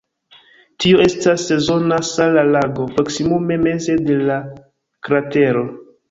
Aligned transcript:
Tio 0.83 1.01
estas 1.01 1.41
sezona 1.49 1.99
sala 2.11 2.43
lago 2.55 2.87
proksimume 2.95 3.57
meze 3.65 3.97
de 4.07 4.17
la 4.31 4.39
kratero. 5.09 5.63